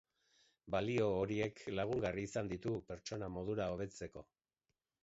[0.75, 4.27] Balio horiek lagungarri izan ditu pertsona modura hobetzeko.